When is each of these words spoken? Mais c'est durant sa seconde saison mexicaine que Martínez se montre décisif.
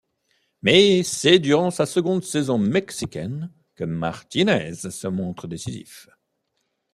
Mais 0.63 1.03
c'est 1.03 1.37
durant 1.37 1.69
sa 1.69 1.85
seconde 1.85 2.23
saison 2.23 2.57
mexicaine 2.57 3.51
que 3.75 3.83
Martínez 3.83 4.73
se 4.73 5.05
montre 5.07 5.47
décisif. 5.47 6.07